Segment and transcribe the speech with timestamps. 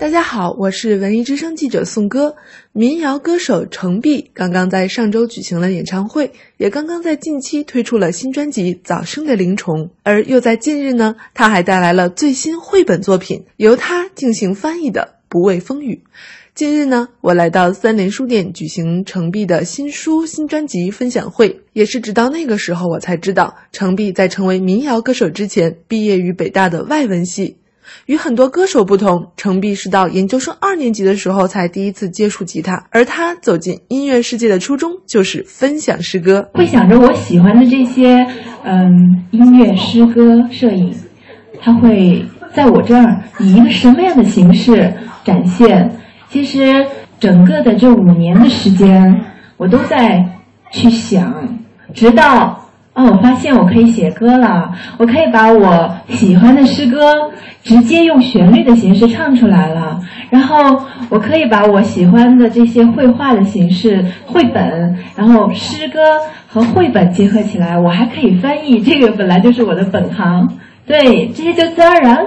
[0.00, 2.36] 大家好，我是文艺之声记者宋歌。
[2.72, 16.04] 民谣歌手程璧刚刚在上周举行了演唱会，也刚刚在近期推出了新专辑《早生的灵虫》，而又在近日呢，他还带来了最新绘本作品，由他进行翻译的《不畏风雨》。
[16.54, 27.56] 近日呢，我来到三联书店举行程璧的新书新专辑分享会，也是直到那个时候，我才知道程璧在成为民谣歌手之前，毕业于北大的外文系。
[28.06, 36.48] 与很多歌手不同，程璧是到研究生二年级的时候才第一次接触吉他，而他走进音乐世界的初衷就是分享诗歌。
[36.54, 38.26] 会想着我喜欢的这些，
[38.64, 40.94] 嗯，音乐、诗歌、摄影，
[41.60, 44.94] 他会在我这儿以一个什么样的形式
[45.24, 45.96] 展现？
[46.30, 46.86] 其实
[47.18, 49.24] 整个的这五年的时间，
[49.56, 50.24] 我都在
[50.70, 51.58] 去想，
[51.94, 52.67] 直到。
[52.98, 57.30] 哦，我发现我可以写歌了，我可以把我喜欢的诗歌
[57.62, 66.00] 直接用旋律的形式唱出来了，然后我可以把我喜欢的这些绘画的形式，绘本，然后诗歌
[66.48, 70.48] 和绘本结合起来，我还可以翻译，这个本来就是我的本行，
[70.84, 72.26] 对，这些就自然而然。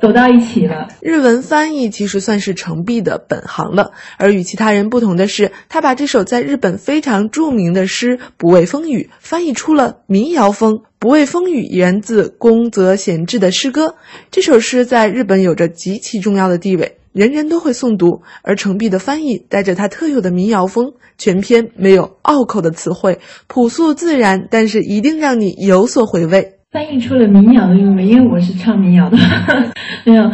[0.00, 0.88] 走到一起了。
[1.00, 10.74] 日文翻译其实算是程璧的本行了，而与其他人不同的是，他把这首在日本非常著名的诗《不畏风雨》翻译出了民谣风。
[11.00, 13.94] 《不畏风雨》源自宫泽贤治的诗歌，
[14.30, 18.22] 这首诗在日本有着极其重要的地位，人人都会诵读。
[18.42, 26.57] 而程璧的翻译带着他特有的民谣风，全篇没有拗口的词汇，朴素自然，但是一定让你有所回味。
[26.70, 29.16] 翻译出了民谣的韵味，因为我是唱民谣的。
[30.04, 30.30] 没有，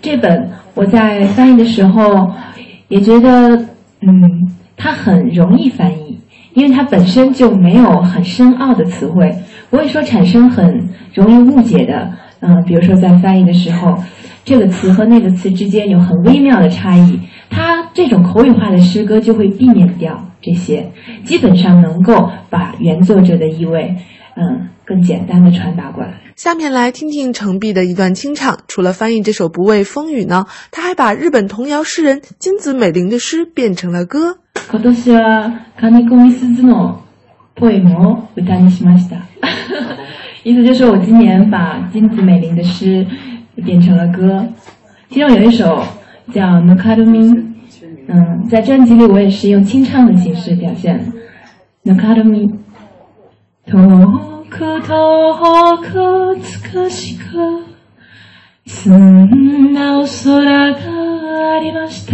[0.00, 2.26] 这本我在翻译的时候
[2.88, 3.54] 也觉得，
[4.00, 6.18] 嗯，它很容易翻译，
[6.54, 9.30] 因为它本身就没有很深奥的词汇，
[9.68, 12.10] 不会说产生很容易误解的。
[12.40, 13.94] 嗯，比如说在翻译的时候，
[14.42, 20.90] 这个词和那个词之间有很微妙的差异，它这种口语化的诗歌就会避免掉这些，
[21.24, 23.94] 基本上能够把原作者的意味，
[24.36, 24.68] 嗯。
[24.85, 26.13] 更简单的传达过来。
[26.35, 28.59] 下面来听听程璧的一段清唱。
[28.67, 34.37] 除了翻译这首《不畏风雨》呢，他还把日本童谣诗人金子美玲的诗变成了歌。
[34.71, 37.01] 今年は金子みすずの
[37.55, 39.17] ポエムを歌にしました。
[40.43, 43.05] 意思 就是我今年把金子美玲的诗
[43.65, 44.47] 变成了歌，
[45.09, 45.83] 其中有一首
[46.33, 47.33] 叫《ぬかるみ》。
[48.07, 51.11] 嗯，在专辑里我也是用清唱的形式表现。
[51.83, 52.49] ぬかるみ。
[53.66, 57.64] 遠く遠く美しく
[58.66, 62.12] 澄んだお空がありました。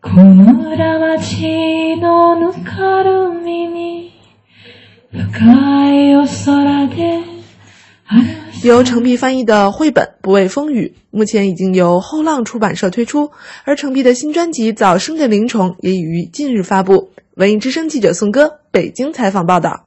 [0.00, 4.12] この裏町のぬかるみに
[5.10, 7.29] 深いお空で
[8.62, 13.30] 由程璧翻译的绘本《不畏风雨》目前已经由后浪出版社推出，
[13.64, 17.10] 而程璧的新专辑《早生的灵虫》也已于近日发布。
[17.36, 19.84] 文艺之声记者宋歌北京采访报道。